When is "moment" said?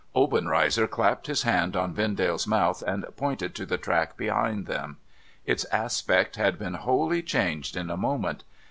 7.97-8.43